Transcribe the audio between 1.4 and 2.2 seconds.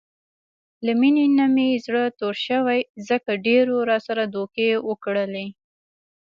مې زړه